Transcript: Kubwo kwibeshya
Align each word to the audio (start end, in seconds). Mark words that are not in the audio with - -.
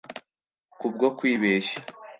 Kubwo 0.79 1.05
kwibeshya 1.17 1.77